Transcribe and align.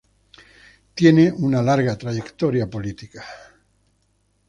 Tiene 0.95 1.31
una 1.31 1.61
larga 1.61 1.95
trayectoria 1.95 2.67
política. 2.67 3.23